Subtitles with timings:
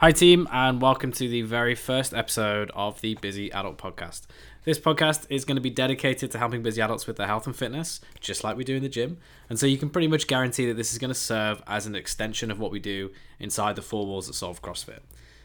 [0.00, 4.22] Hi, team, and welcome to the very first episode of the Busy Adult Podcast.
[4.64, 7.54] This podcast is going to be dedicated to helping busy adults with their health and
[7.54, 9.18] fitness, just like we do in the gym.
[9.50, 11.94] And so you can pretty much guarantee that this is going to serve as an
[11.94, 15.00] extension of what we do inside the four walls at solve CrossFit.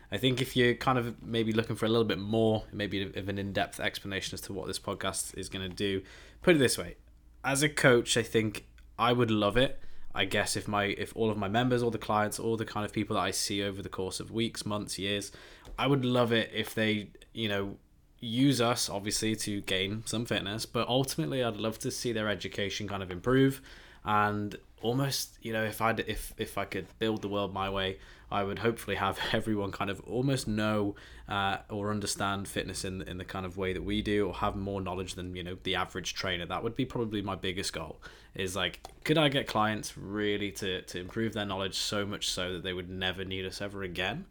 [0.10, 3.28] I think if you're kind of maybe looking for a little bit more, maybe of
[3.28, 6.02] an in depth explanation as to what this podcast is going to do,
[6.42, 6.96] put it this way.
[7.44, 8.64] As a coach, I think
[8.98, 9.82] I would love it
[10.16, 12.86] I guess if my if all of my members, all the clients, all the kind
[12.86, 15.32] of people that I see over the course of weeks, months, years,
[15.78, 17.76] I would love it if they, you know,
[18.20, 22.88] use us obviously to gain some fitness, but ultimately I'd love to see their education
[22.88, 23.62] kind of improve
[24.06, 27.98] and almost, you know, if I if if I could build the world my way,
[28.32, 30.96] I would hopefully have everyone kind of almost know
[31.28, 34.56] uh, or understand fitness in in the kind of way that we do, or have
[34.56, 36.46] more knowledge than you know the average trainer.
[36.46, 38.00] That would be probably my biggest goal.
[38.36, 42.54] Is like, could I get clients really to to improve their knowledge so much so
[42.54, 44.26] that they would never need us ever again?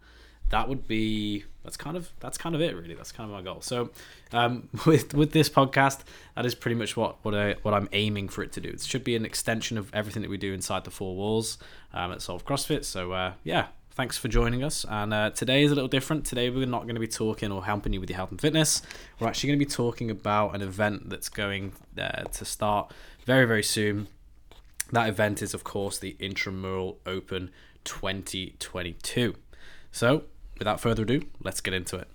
[0.50, 3.42] That would be that's kind of that's kind of it really that's kind of my
[3.42, 3.90] goal so
[4.32, 6.01] um, with with this podcast
[6.36, 8.82] that is pretty much what what I what I'm aiming for it to do it
[8.82, 11.59] should be an extension of everything that we do inside the four walls
[11.92, 14.84] um, at Solve CrossFit so uh, yeah thanks for joining us.
[14.88, 16.26] And uh, today is a little different.
[16.26, 18.82] Today we're not going to be talking or helping you with your health and fitness.
[19.18, 22.92] We're actually going to be talking about an event that's going uh, to start
[23.24, 24.08] very, very soon.
[24.92, 27.51] That event is, of course, the Intramural Open
[27.84, 29.36] 2022.
[29.92, 30.24] So,
[30.59, 32.09] without further ado, let's get into it.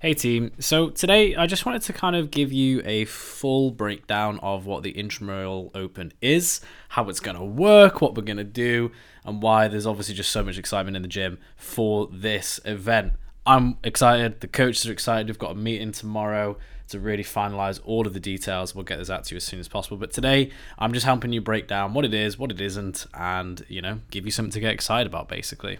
[0.00, 4.38] Hey team, so today I just wanted to kind of give you a full breakdown
[4.44, 8.44] of what the Intramural Open is, how it's going to work, what we're going to
[8.44, 8.92] do,
[9.24, 13.14] and why there's obviously just so much excitement in the gym for this event.
[13.44, 18.06] I'm excited, the coaches are excited, we've got a meeting tomorrow to really finalize all
[18.06, 18.74] of the details.
[18.74, 19.96] We'll get this out to you as soon as possible.
[19.96, 23.64] But today I'm just helping you break down what it is, what it isn't, and
[23.68, 25.78] you know, give you something to get excited about basically.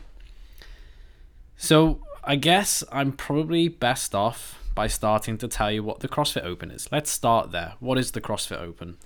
[1.57, 6.45] So I guess I'm probably best off by starting to tell you what the CrossFit
[6.45, 6.89] Open is.
[6.93, 7.75] Let's start there.
[7.81, 8.97] What is the CrossFit Open?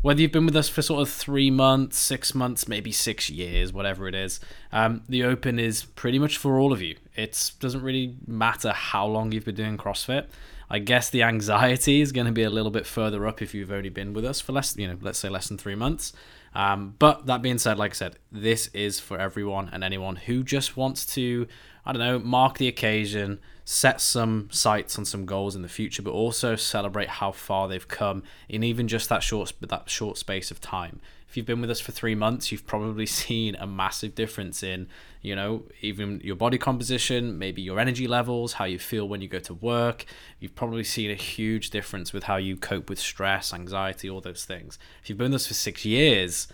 [0.00, 3.72] Whether you've been with us for sort of three months, six months, maybe six years,
[3.72, 4.38] whatever it is,
[4.72, 6.96] um, the Open is pretty much for all of you.
[7.16, 10.28] It doesn't really matter how long you've been doing CrossFit.
[10.70, 13.72] I guess the anxiety is going to be a little bit further up if you've
[13.72, 16.12] only been with us for less, you know, let's say less than three months.
[16.54, 20.42] Um, but that being said, like I said, this is for everyone and anyone who
[20.42, 21.46] just wants to
[21.88, 26.02] I don't know, mark the occasion, set some sights on some goals in the future,
[26.02, 30.50] but also celebrate how far they've come in even just that short that short space
[30.50, 31.00] of time.
[31.28, 34.88] If you've been with us for three months, you've probably seen a massive difference in,
[35.20, 39.28] you know, even your body composition, maybe your energy levels, how you feel when you
[39.28, 40.04] go to work.
[40.40, 44.44] You've probably seen a huge difference with how you cope with stress, anxiety, all those
[44.44, 44.78] things.
[45.02, 46.48] If you've been with us for six years,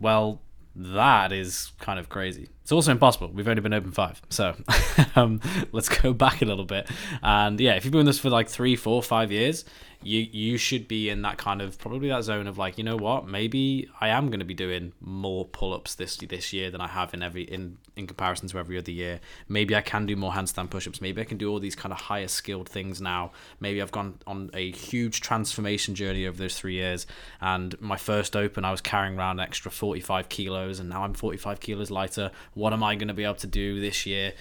[0.00, 0.42] well,
[0.76, 2.48] that is kind of crazy.
[2.62, 3.30] It's also impossible.
[3.32, 4.20] We've only been open five.
[4.28, 4.56] So
[5.16, 5.40] um,
[5.72, 6.90] let's go back a little bit.
[7.22, 9.64] And yeah, if you've been with us for like three, four, five years,
[10.04, 12.96] you you should be in that kind of probably that zone of like you know
[12.96, 16.80] what maybe I am going to be doing more pull ups this this year than
[16.80, 19.20] I have in every in in comparison to every other year.
[19.48, 21.00] Maybe I can do more handstand push ups.
[21.00, 23.32] Maybe I can do all these kind of higher skilled things now.
[23.60, 27.06] Maybe I've gone on a huge transformation journey over those three years.
[27.40, 31.14] And my first open, I was carrying around an extra 45 kilos, and now I'm
[31.14, 32.30] 45 kilos lighter.
[32.54, 34.32] What am I going to be able to do this year?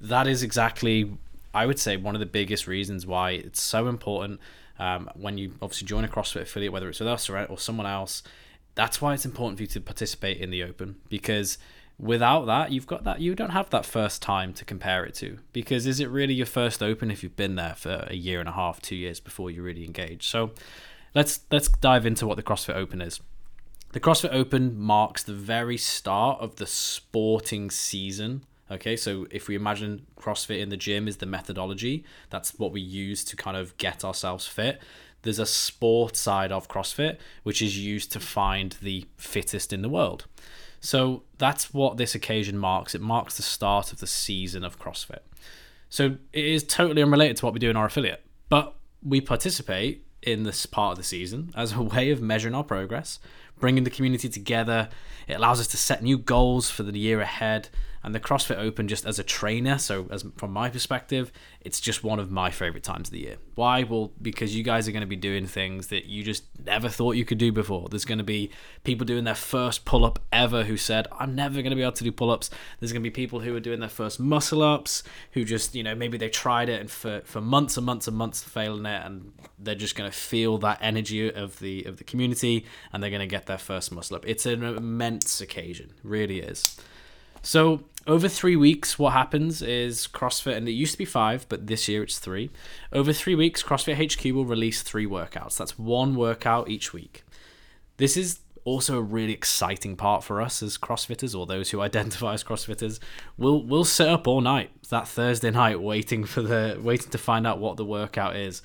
[0.00, 1.16] That is exactly,
[1.54, 4.40] I would say, one of the biggest reasons why it's so important
[4.78, 7.86] um, when you obviously join a CrossFit affiliate, whether it's with us or, or someone
[7.86, 8.22] else,
[8.74, 11.58] that's why it's important for you to participate in the open because
[11.98, 15.38] without that you've got that you don't have that first time to compare it to.
[15.52, 18.48] Because is it really your first open if you've been there for a year and
[18.48, 20.28] a half two years before you really engage?
[20.28, 20.52] So
[21.14, 23.20] let's let's dive into what the crossfit open is.
[23.92, 29.54] The crossfit open marks the very start of the sporting season Okay, so if we
[29.54, 33.76] imagine CrossFit in the gym is the methodology, that's what we use to kind of
[33.78, 34.80] get ourselves fit.
[35.22, 39.88] There's a sport side of CrossFit, which is used to find the fittest in the
[39.88, 40.26] world.
[40.80, 42.94] So that's what this occasion marks.
[42.94, 45.20] It marks the start of the season of CrossFit.
[45.88, 50.04] So it is totally unrelated to what we do in our affiliate, but we participate
[50.22, 53.18] in this part of the season as a way of measuring our progress,
[53.58, 54.88] bringing the community together.
[55.26, 57.70] It allows us to set new goals for the year ahead
[58.08, 59.76] and the CrossFit Open just as a trainer.
[59.76, 63.36] So as from my perspective, it's just one of my favorite times of the year.
[63.54, 63.82] Why?
[63.82, 67.16] Well, because you guys are going to be doing things that you just never thought
[67.16, 67.86] you could do before.
[67.90, 68.50] There's going to be
[68.82, 71.92] people doing their first pull up ever who said, "I'm never going to be able
[71.92, 72.48] to do pull ups."
[72.80, 75.02] There's going to be people who are doing their first muscle ups
[75.32, 78.16] who just you know maybe they tried it and for for months and months and
[78.16, 82.04] months failing it, and they're just going to feel that energy of the of the
[82.04, 84.26] community and they're going to get their first muscle up.
[84.26, 86.78] It's an immense occasion, really is.
[87.42, 91.66] So over three weeks, what happens is CrossFit, and it used to be five, but
[91.66, 92.50] this year it's three.
[92.90, 95.58] Over three weeks, CrossFit HQ will release three workouts.
[95.58, 97.22] That's one workout each week.
[97.98, 102.32] This is also a really exciting part for us as CrossFitters or those who identify
[102.32, 102.98] as CrossFitters.
[103.36, 107.46] We'll we'll sit up all night that Thursday night waiting for the waiting to find
[107.46, 108.62] out what the workout is.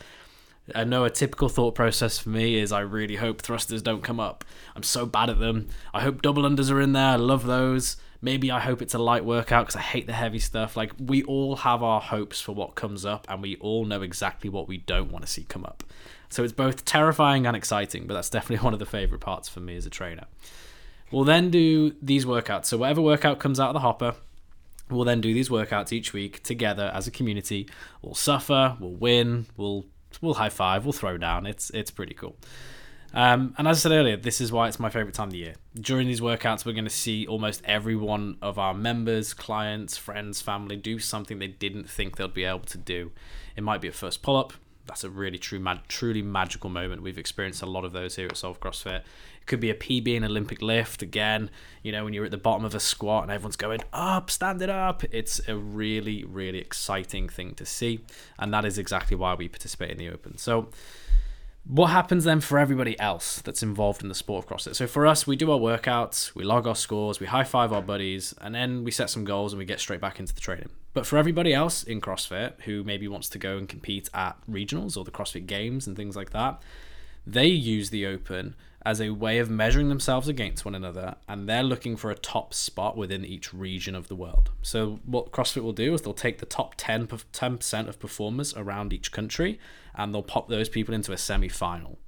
[0.74, 4.22] I know a typical thought process for me is I really hope thrusters don't come
[4.22, 4.45] up.
[4.74, 5.68] I'm so bad at them.
[5.94, 7.10] I hope double unders are in there.
[7.10, 7.98] I love those.
[8.24, 10.78] Maybe I hope it's a light workout because I hate the heavy stuff.
[10.78, 14.50] Like, we all have our hopes for what comes up, and we all know exactly
[14.50, 15.84] what we don't want to see come up.
[16.30, 19.60] So it's both terrifying and exciting, but that's definitely one of the favorite parts for
[19.60, 20.25] me as a trainer.
[21.12, 22.66] We'll then do these workouts.
[22.66, 24.16] So, whatever workout comes out of the hopper,
[24.90, 27.68] we'll then do these workouts each week together as a community.
[28.02, 29.86] We'll suffer, we'll win, we'll
[30.22, 31.46] we'll high five, we'll throw down.
[31.46, 32.38] It's it's pretty cool.
[33.13, 35.39] Um, and as I said earlier, this is why it's my favorite time of the
[35.39, 35.56] year.
[35.80, 40.42] During these workouts, we're going to see almost every one of our members, clients, friends,
[40.42, 43.12] family do something they didn't think they'd be able to do.
[43.56, 44.54] It might be a first pull up.
[44.86, 47.04] That's a really true, mag- truly magical moment.
[47.04, 49.01] We've experienced a lot of those here at Solve CrossFit.
[49.44, 51.01] It could be a PB in Olympic lift.
[51.01, 51.51] Again,
[51.83, 54.62] you know, when you're at the bottom of a squat and everyone's going up, stand
[54.62, 55.04] it up.
[55.12, 58.04] It's a really, really exciting thing to see.
[58.39, 60.38] And that is exactly why we participate in the Open.
[60.38, 60.69] So,
[61.65, 64.75] what happens then for everybody else that's involved in the sport of CrossFit?
[64.75, 67.81] So for us, we do our workouts, we log our scores, we high five our
[67.81, 70.69] buddies, and then we set some goals and we get straight back into the training.
[70.94, 74.98] But for everybody else in CrossFit who maybe wants to go and compete at regionals
[74.98, 76.62] or the CrossFit Games and things like that,
[77.25, 81.63] they use the Open as a way of measuring themselves against one another, and they're
[81.63, 84.51] looking for a top spot within each region of the world.
[84.62, 88.94] So, what CrossFit will do is they'll take the top 10 10% of performers around
[88.94, 89.59] each country,
[89.95, 92.00] and they'll pop those people into a semi final.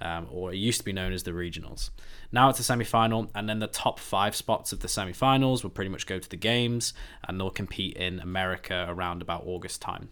[0.00, 1.90] Um, or it used to be known as the regionals.
[2.32, 5.62] Now it's a semi final, and then the top five spots of the semi finals
[5.62, 6.94] will pretty much go to the games,
[7.28, 10.08] and they'll compete in America around about August time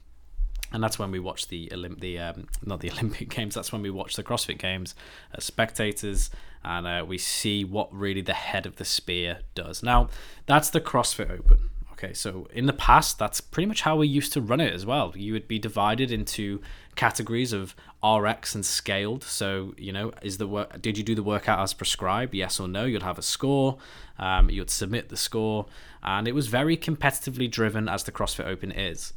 [0.73, 3.55] and that's when we watch the Olymp- the um, not the Olympic Games.
[3.55, 4.95] That's when we watch the CrossFit Games
[5.35, 6.31] as spectators,
[6.65, 9.83] and uh, we see what really the head of the spear does.
[9.83, 10.09] Now,
[10.47, 11.71] that's the CrossFit Open.
[11.93, 14.87] Okay, so in the past, that's pretty much how we used to run it as
[14.87, 15.13] well.
[15.15, 16.63] You would be divided into
[16.97, 19.23] categories of RX and scaled.
[19.23, 20.81] So you know, is the work?
[20.81, 22.35] Did you do the workout as prescribed?
[22.35, 22.85] Yes or no?
[22.87, 23.77] You'd have a score.
[24.19, 25.67] Um, you'd submit the score,
[26.03, 29.13] and it was very competitively driven as the CrossFit Open is.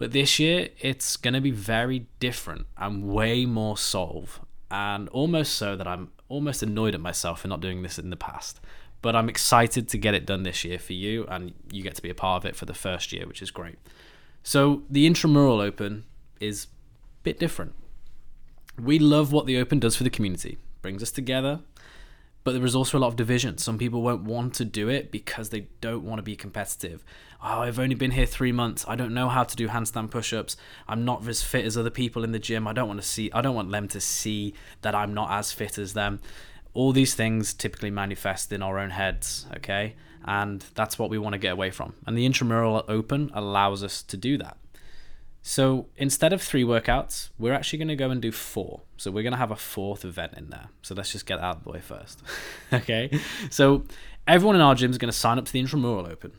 [0.00, 4.40] But this year, it's going to be very different and way more solve.
[4.70, 8.16] And almost so that I'm almost annoyed at myself for not doing this in the
[8.16, 8.60] past.
[9.02, 12.02] But I'm excited to get it done this year for you, and you get to
[12.02, 13.76] be a part of it for the first year, which is great.
[14.42, 16.04] So, the Intramural Open
[16.40, 16.68] is a
[17.22, 17.74] bit different.
[18.82, 21.60] We love what the Open does for the community, brings us together,
[22.42, 23.58] but there is also a lot of division.
[23.58, 27.04] Some people won't want to do it because they don't want to be competitive.
[27.42, 28.84] Oh, I've only been here three months.
[28.88, 30.56] I don't know how to do handstand push-ups.
[30.88, 32.66] I'm not as fit as other people in the gym.
[32.66, 33.30] I don't want to see.
[33.32, 36.20] I don't want them to see that I'm not as fit as them.
[36.72, 39.46] All these things typically manifest in our own heads.
[39.56, 41.94] Okay, and that's what we want to get away from.
[42.06, 44.56] And the intramural open allows us to do that.
[45.42, 48.82] So instead of three workouts, we're actually going to go and do four.
[48.96, 50.68] So we're going to have a fourth event in there.
[50.82, 52.22] So let's just get out of the way first.
[52.72, 53.10] okay.
[53.48, 53.84] So
[54.26, 56.32] everyone in our gym is going to sign up to the Intramural Open.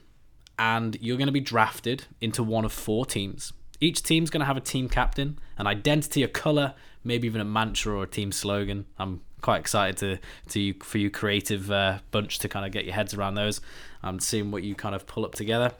[0.59, 3.54] And you're going to be drafted into one of four teams.
[3.80, 7.45] Each team's going to have a team captain, an identity, a color, maybe even a
[7.45, 8.85] mantra or a team slogan.
[8.99, 12.94] I'm quite excited to to for you creative uh, bunch to kind of get your
[12.94, 13.59] heads around those
[14.04, 15.71] and seeing what you kind of pull up together.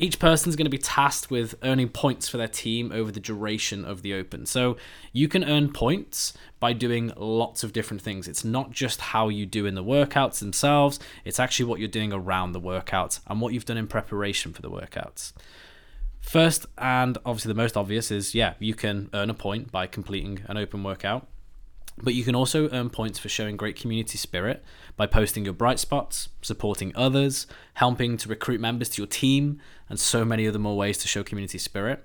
[0.00, 3.18] Each person is going to be tasked with earning points for their team over the
[3.18, 4.46] duration of the Open.
[4.46, 4.76] So
[5.12, 8.28] you can earn points by doing lots of different things.
[8.28, 12.12] It's not just how you do in the workouts themselves, it's actually what you're doing
[12.12, 15.32] around the workouts and what you've done in preparation for the workouts.
[16.20, 20.40] First, and obviously the most obvious, is yeah, you can earn a point by completing
[20.46, 21.26] an open workout.
[22.02, 24.64] But you can also earn points for showing great community spirit
[24.96, 29.98] by posting your bright spots, supporting others, helping to recruit members to your team, and
[29.98, 32.04] so many other more ways to show community spirit.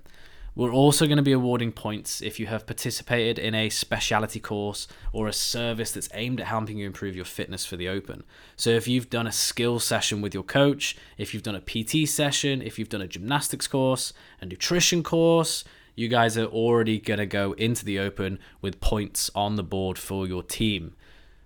[0.56, 4.88] We're also going to be awarding points if you have participated in a specialty course
[5.12, 8.24] or a service that's aimed at helping you improve your fitness for the open.
[8.56, 12.08] So, if you've done a skill session with your coach, if you've done a PT
[12.08, 15.64] session, if you've done a gymnastics course, a nutrition course,
[15.96, 19.98] you guys are already going to go into the open with points on the board
[19.98, 20.96] for your team.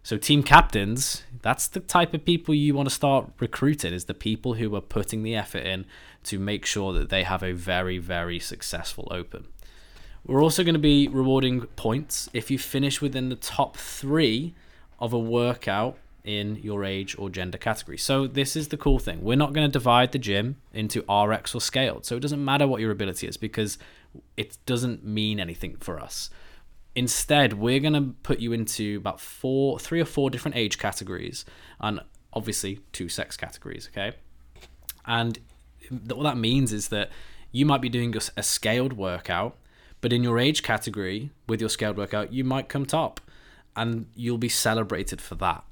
[0.03, 4.13] So team captains, that's the type of people you want to start recruiting is the
[4.13, 5.85] people who are putting the effort in
[6.23, 9.47] to make sure that they have a very very successful open.
[10.25, 14.53] We're also going to be rewarding points if you finish within the top 3
[14.99, 17.97] of a workout in your age or gender category.
[17.97, 19.21] So this is the cool thing.
[19.21, 22.05] We're not going to divide the gym into RX or scaled.
[22.05, 23.77] So it doesn't matter what your ability is because
[24.35, 26.29] it doesn't mean anything for us.
[26.95, 31.45] Instead, we're going to put you into about four, three or four different age categories
[31.79, 31.99] and
[32.33, 34.15] obviously two sex categories, okay?
[35.05, 35.39] And
[35.89, 37.09] what that means is that
[37.51, 39.57] you might be doing a scaled workout,
[40.01, 43.21] but in your age category with your scaled workout, you might come top
[43.75, 45.63] and you'll be celebrated for that.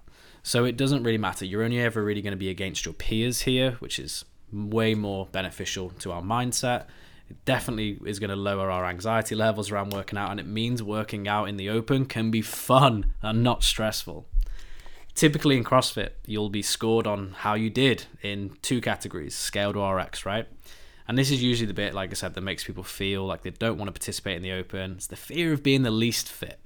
[0.43, 1.43] So it doesn't really matter.
[1.43, 5.25] You're only ever really going to be against your peers here, which is way more
[5.31, 6.85] beneficial to our mindset.
[7.29, 10.83] It definitely is going to lower our anxiety levels around working out, and it means
[10.83, 14.27] working out in the open can be fun and not stressful.
[15.15, 19.95] Typically in CrossFit, you'll be scored on how you did in two categories, scaled or
[19.97, 20.47] RX, right?
[21.07, 23.51] And this is usually the bit, like I said, that makes people feel like they
[23.51, 24.93] don't want to participate in the open.
[24.93, 26.59] It's the fear of being the least fit.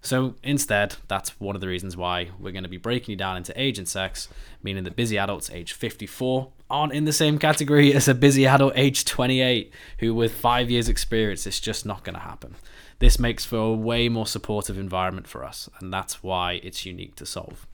[0.00, 3.36] So instead, that's one of the reasons why we're going to be breaking you down
[3.36, 4.28] into age and sex,
[4.62, 8.72] meaning that busy adults age 54 aren't in the same category as a busy adult
[8.74, 12.56] aged 28 who with 5 years experience it's just not going to happen.
[12.98, 17.14] This makes for a way more supportive environment for us and that's why it's unique
[17.16, 17.66] to Solve.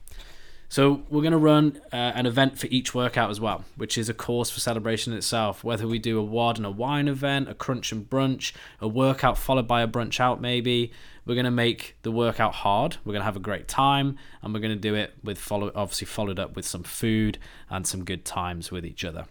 [0.71, 4.07] So we're going to run uh, an event for each workout as well, which is
[4.07, 5.65] a course for celebration itself.
[5.65, 9.37] Whether we do a WOD and a wine event, a crunch and brunch, a workout
[9.37, 10.93] followed by a brunch out, maybe
[11.25, 12.95] we're going to make the workout hard.
[13.03, 15.73] We're going to have a great time, and we're going to do it with follow,
[15.75, 17.37] obviously followed up with some food
[17.69, 19.25] and some good times with each other.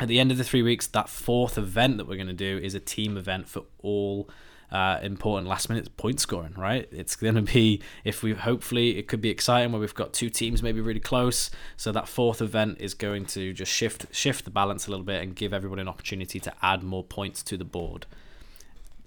[0.00, 2.58] At the end of the three weeks, that fourth event that we're going to do
[2.58, 4.28] is a team event for all
[4.70, 6.88] uh, important last minute point scoring, right?
[6.90, 10.28] It's going to be, if we hopefully, it could be exciting where we've got two
[10.28, 11.50] teams maybe really close.
[11.76, 15.22] So that fourth event is going to just shift shift the balance a little bit
[15.22, 18.06] and give everybody an opportunity to add more points to the board.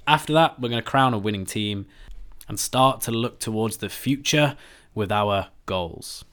[0.07, 1.85] After that, we're going to crown a winning team
[2.47, 4.57] and start to look towards the future
[4.95, 6.25] with our goals.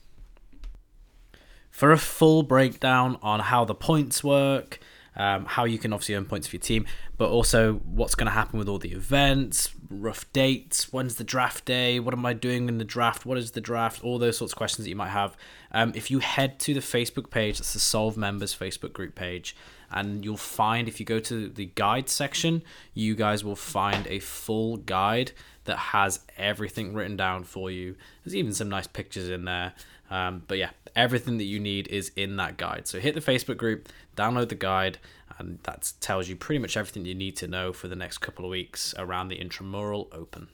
[1.70, 4.80] For a full breakdown on how the points work,
[5.16, 8.32] um, how you can obviously earn points for your team, but also what's going to
[8.32, 12.68] happen with all the events, rough dates, when's the draft day, what am I doing
[12.68, 15.08] in the draft, what is the draft, all those sorts of questions that you might
[15.08, 15.36] have.
[15.72, 19.56] Um, if you head to the Facebook page, that's the Solve Members Facebook group page,
[19.90, 22.62] and you'll find if you go to the guide section,
[22.94, 25.32] you guys will find a full guide
[25.64, 27.96] that has everything written down for you.
[28.24, 29.74] There's even some nice pictures in there.
[30.10, 32.86] Um, but yeah, everything that you need is in that guide.
[32.86, 34.98] So hit the Facebook group, download the guide,
[35.38, 38.44] and that tells you pretty much everything you need to know for the next couple
[38.44, 40.48] of weeks around the Intramural Open.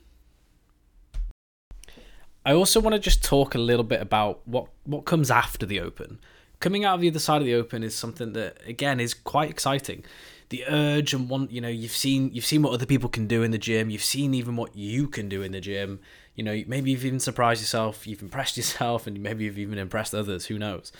[2.45, 5.79] I also want to just talk a little bit about what, what comes after the
[5.81, 6.19] Open.
[6.59, 9.51] Coming out of the other side of the Open is something that, again, is quite
[9.51, 10.05] exciting
[10.53, 13.43] the urge and want you know you've seen you've seen what other people can do
[13.43, 15.99] in the gym you've seen even what you can do in the gym
[16.35, 20.15] you know maybe you've even surprised yourself you've impressed yourself and maybe you've even impressed
[20.15, 20.93] others who knows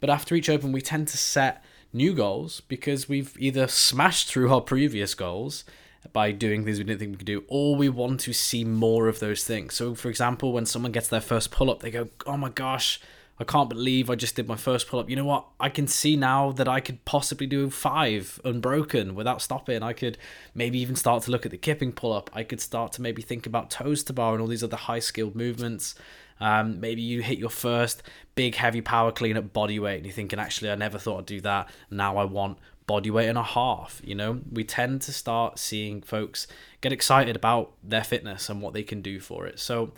[0.00, 4.52] but after each open we tend to set new goals because we've either smashed through
[4.52, 5.64] our previous goals
[6.12, 9.08] by doing things we didn't think we could do, or we want to see more
[9.08, 9.74] of those things.
[9.74, 13.00] So, for example, when someone gets their first pull up, they go, Oh my gosh,
[13.38, 15.10] I can't believe I just did my first pull up.
[15.10, 15.46] You know what?
[15.58, 19.82] I can see now that I could possibly do five unbroken without stopping.
[19.82, 20.18] I could
[20.54, 22.30] maybe even start to look at the kipping pull up.
[22.32, 25.00] I could start to maybe think about toes to bar and all these other high
[25.00, 25.96] skilled movements.
[26.40, 28.02] Um, maybe you hit your first
[28.34, 31.26] big heavy power clean at body weight and you're thinking, actually, I never thought I'd
[31.26, 31.68] do that.
[31.90, 34.00] Now I want body weight and a half.
[34.04, 36.46] You know, we tend to start seeing folks
[36.80, 39.58] get excited about their fitness and what they can do for it.
[39.58, 39.92] So,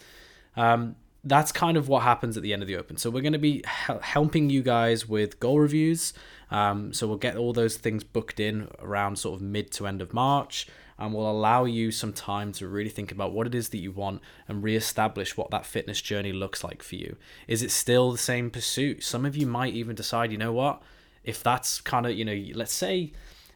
[0.56, 2.96] um, that's kind of what happens at the end of the open.
[2.96, 6.14] So we're going to be helping you guys with goal reviews.
[6.52, 10.00] Um, so we'll get all those things booked in around sort of mid to end
[10.00, 10.68] of March,
[10.98, 13.90] and we'll allow you some time to really think about what it is that you
[13.90, 17.16] want and reestablish what that fitness journey looks like for you.
[17.48, 19.02] Is it still the same pursuit?
[19.02, 20.80] Some of you might even decide, you know what,
[21.24, 23.12] if that's kind of you know, let's say.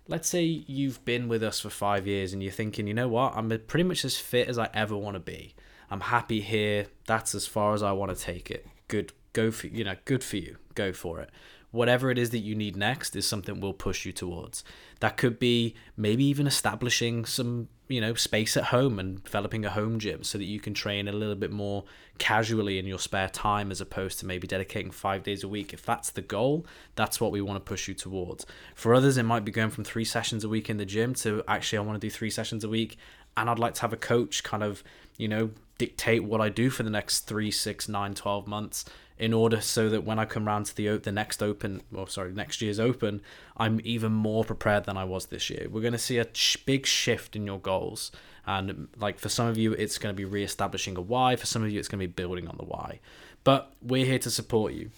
[0.09, 3.33] Let's say you've been with us for five years and you're thinking, you know what,
[3.37, 5.55] I'm pretty much as fit as I ever want to be
[5.91, 6.87] I'm happy here.
[7.07, 8.67] That's as far as I want to take it.
[8.89, 10.57] Good, go for you know, good for you.
[10.75, 11.31] Go for it.
[11.73, 14.65] Whatever it is that you need next is something we'll push you towards.
[14.99, 19.71] That could be maybe even establishing some, you know, space at home and developing a
[19.71, 21.85] home gym so that you can train a little bit more
[22.19, 25.73] casually in your spare time as opposed to maybe dedicating five days a week.
[25.73, 26.67] If that's the goal,
[26.97, 28.45] that's what we want to push you towards.
[28.75, 31.45] For others, it might be going from three sessions a week in the gym to
[31.47, 32.99] actually, I want to do three sessions a week
[33.37, 34.83] and I'd like to have a coach kind of,
[35.19, 38.85] you know, dictate what I do for the next three, six, nine, 12 months
[39.19, 42.35] in order so that when I come around to the the next open, or sorry,
[42.35, 43.23] next year's open,
[43.57, 45.69] I'm even more prepared than I was this year.
[45.71, 46.27] We're going to see a
[46.67, 48.13] big shift in your goals,
[48.45, 51.35] and like for some of you, it's going to be re-establishing a why.
[51.35, 53.01] For some of you, it's going to be building on the why.
[53.43, 54.91] But we're here to support you.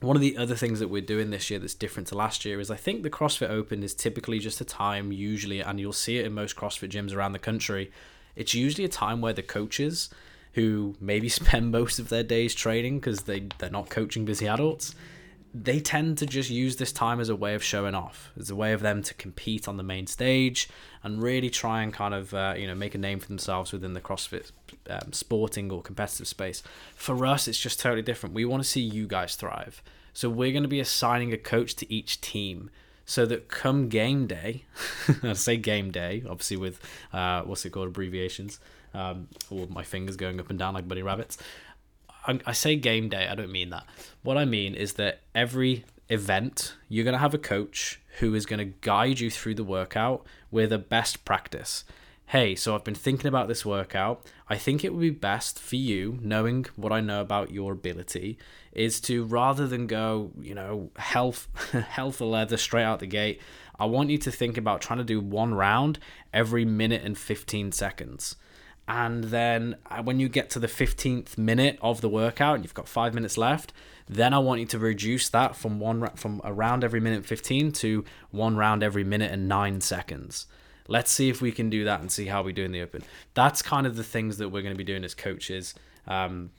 [0.00, 2.58] One of the other things that we're doing this year that's different to last year
[2.58, 6.18] is I think the CrossFit Open is typically just a time, usually, and you'll see
[6.18, 7.92] it in most CrossFit gyms around the country.
[8.38, 10.08] It's usually a time where the coaches
[10.54, 14.94] who maybe spend most of their days training because they, they're not coaching busy adults,
[15.54, 18.54] they tend to just use this time as a way of showing off, as a
[18.54, 20.68] way of them to compete on the main stage
[21.02, 23.94] and really try and kind of uh, you know make a name for themselves within
[23.94, 24.52] the CrossFit
[24.90, 26.62] um, sporting or competitive space.
[26.94, 28.34] For us, it's just totally different.
[28.34, 31.74] We want to see you guys thrive, so we're going to be assigning a coach
[31.76, 32.70] to each team.
[33.08, 34.64] So that come game day,
[35.22, 36.78] I say game day, obviously with
[37.10, 38.60] uh, what's it called abbreviations,
[38.92, 41.38] um, all my fingers going up and down like bunny rabbits.
[42.26, 43.86] I, say game day, I don't mean that.
[44.22, 48.44] What I mean is that every event, you're going to have a coach who is
[48.44, 51.84] going to guide you through the workout with a best practice.
[52.32, 54.22] Hey, so I've been thinking about this workout.
[54.50, 58.36] I think it would be best for you, knowing what I know about your ability,
[58.70, 63.40] is to rather than go, you know, health, health leather straight out the gate,
[63.78, 66.00] I want you to think about trying to do one round
[66.34, 68.36] every minute and 15 seconds
[68.86, 72.72] and then uh, when you get to the 15th minute of the workout and you've
[72.72, 73.70] got five minutes left
[74.08, 78.02] then i want you to reduce that from one from around every minute 15 to
[78.30, 80.46] one round every minute and nine seconds
[80.88, 83.02] let's see if we can do that and see how we do in the open
[83.34, 85.74] that's kind of the things that we're going to be doing as coaches
[86.06, 86.50] um,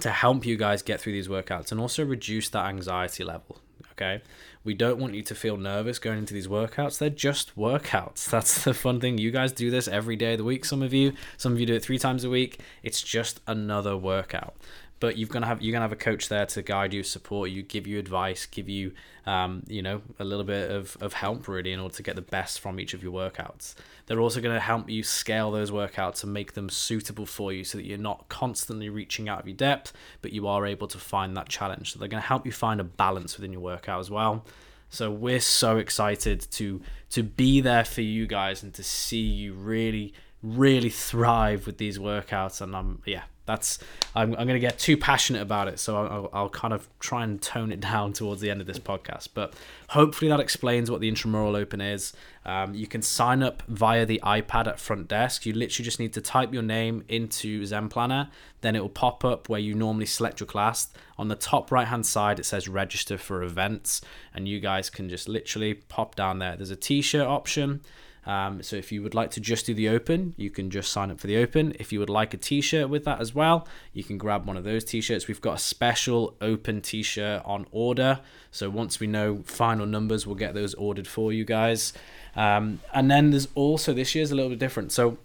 [0.00, 3.58] to help you guys get through these workouts and also reduce that anxiety level
[3.92, 4.22] okay
[4.66, 6.98] we don't want you to feel nervous going into these workouts.
[6.98, 8.24] They're just workouts.
[8.30, 9.16] That's the fun thing.
[9.16, 10.64] You guys do this every day of the week.
[10.64, 12.58] Some of you, some of you do it three times a week.
[12.82, 14.56] It's just another workout
[14.98, 17.62] but you're gonna have you're gonna have a coach there to guide you, support you,
[17.62, 18.92] give you advice, give you
[19.26, 22.22] um, you know a little bit of, of help really in order to get the
[22.22, 23.74] best from each of your workouts.
[24.06, 27.78] They're also gonna help you scale those workouts and make them suitable for you so
[27.78, 31.36] that you're not constantly reaching out of your depth, but you are able to find
[31.36, 31.92] that challenge.
[31.92, 34.46] So they're gonna help you find a balance within your workout as well.
[34.88, 39.52] So we're so excited to to be there for you guys and to see you
[39.52, 43.78] really really thrive with these workouts and I'm yeah that's
[44.14, 47.24] I'm, I'm going to get too passionate about it so I'll, I'll kind of try
[47.24, 49.28] and tone it down towards the end of this podcast.
[49.34, 49.54] But
[49.90, 52.12] hopefully that explains what the intramural open is.
[52.44, 55.46] Um, you can sign up via the ipad at front desk.
[55.46, 58.28] You literally just need to type your name into zen planner
[58.66, 60.88] then it will pop up where you normally select your class.
[61.18, 64.00] On the top right hand side it says register for events
[64.34, 66.56] and you guys can just literally pop down there.
[66.56, 67.82] There's a t-shirt option
[68.26, 71.10] um, so if you would like to just do the open, you can just sign
[71.12, 71.74] up for the open.
[71.78, 74.64] If you would like a t-shirt with that as well, you can grab one of
[74.64, 75.28] those t-shirts.
[75.28, 78.20] We've got a special open t-shirt on order.
[78.50, 81.92] So once we know final numbers, we'll get those ordered for you guys.
[82.34, 84.90] Um, and then there's also this year's a little bit different.
[84.90, 85.18] So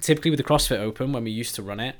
[0.00, 1.94] typically with the CrossFit Open, when we used to run it,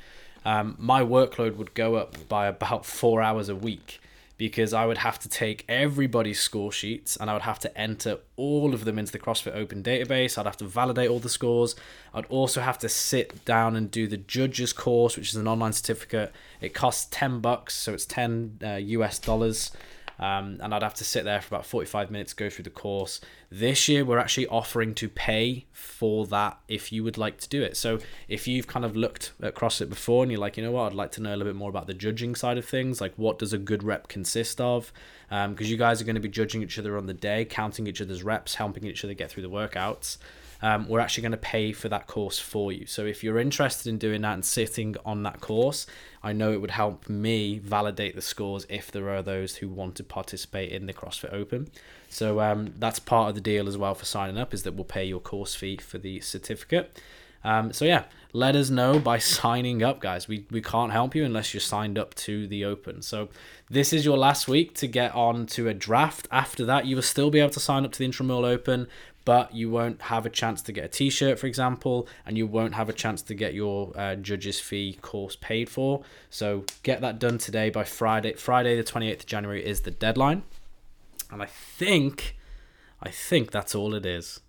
[0.44, 4.01] um, my workload would go up by about four hours a week
[4.37, 8.18] because I would have to take everybody's score sheets and I would have to enter
[8.37, 10.37] all of them into the CrossFit Open database.
[10.37, 11.77] I'd have to validate all the scores.
[12.12, 15.73] I'd also have to sit down and do the judges course, which is an online
[15.73, 16.33] certificate.
[16.61, 19.70] It costs 10 bucks, so it's 10 uh, US dollars
[20.18, 23.20] um, and I'd have to sit there for about 45 minutes, go through the course.
[23.50, 27.62] This year, we're actually offering to pay for that if you would like to do
[27.62, 27.77] it.
[27.77, 27.98] So,
[28.29, 30.94] if you've kind of looked at CrossFit before and you're like, you know what, I'd
[30.94, 33.38] like to know a little bit more about the judging side of things, like what
[33.38, 34.92] does a good rep consist of?
[35.29, 37.87] Because um, you guys are going to be judging each other on the day, counting
[37.87, 40.18] each other's reps, helping each other get through the workouts
[40.64, 42.87] um, we're actually going to pay for that course for you.
[42.87, 45.87] So if you're interested in doing that and sitting on that course,
[46.22, 49.94] I know it would help me validate the scores if there are those who want
[49.96, 51.68] to participate in the CrossFit Open.
[52.09, 54.85] So um, that's part of the deal as well for signing up is that we'll
[54.85, 56.98] pay your course fee for the certificate.
[57.44, 60.29] Um, so yeah, let us know by signing up, guys.
[60.29, 63.03] We we can't help you unless you're signed up to the open.
[63.03, 63.29] So
[63.68, 66.27] this is your last week to get on to a draft.
[66.31, 68.88] After that, you will still be able to sign up to the intramural open
[69.24, 72.74] but you won't have a chance to get a t-shirt for example and you won't
[72.74, 76.02] have a chance to get your uh, judges fee course paid for.
[76.30, 78.34] So get that done today by friday.
[78.34, 80.42] Friday the 28th of january is the deadline.
[81.30, 82.37] And i think
[83.02, 84.40] i think that's all it is.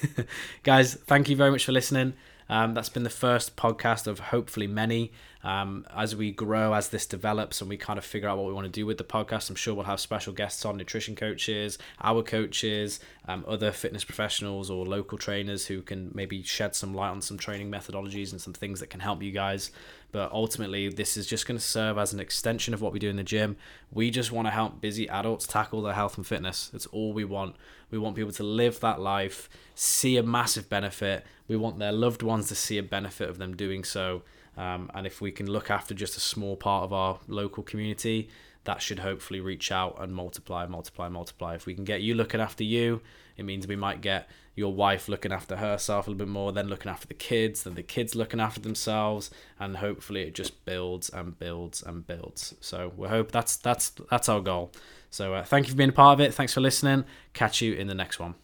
[0.62, 2.14] Guys thank you very much for listening
[2.48, 5.12] um, that's been the first podcast of hopefully many.
[5.44, 8.52] Um, as we grow, as this develops, and we kind of figure out what we
[8.52, 11.78] want to do with the podcast, I'm sure we'll have special guests on nutrition coaches,
[12.02, 17.10] our coaches, um, other fitness professionals, or local trainers who can maybe shed some light
[17.10, 19.70] on some training methodologies and some things that can help you guys.
[20.10, 23.10] But ultimately, this is just going to serve as an extension of what we do
[23.10, 23.56] in the gym.
[23.92, 26.68] We just want to help busy adults tackle their health and fitness.
[26.68, 27.56] That's all we want.
[27.90, 31.26] We want people to live that life, see a massive benefit.
[31.46, 34.22] We want their loved ones to see a benefit of them doing so.
[34.56, 38.28] Um, and if we can look after just a small part of our local community,
[38.64, 41.54] that should hopefully reach out and multiply, multiply, multiply.
[41.54, 43.00] If we can get you looking after you,
[43.36, 46.68] it means we might get your wife looking after herself a little bit more, then
[46.68, 51.08] looking after the kids, then the kids looking after themselves, and hopefully it just builds
[51.08, 52.54] and builds and builds.
[52.60, 54.72] So we hope that's that's that's our goal.
[55.10, 56.34] So uh, thank you for being a part of it.
[56.34, 57.04] Thanks for listening.
[57.32, 58.34] Catch you in the next one.